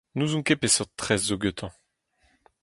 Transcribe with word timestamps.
N'ouzon 0.15 0.41
ket 0.45 0.59
peseurt 0.61 0.91
tres 1.01 1.21
zo 1.27 1.37
gantañ. 1.41 1.69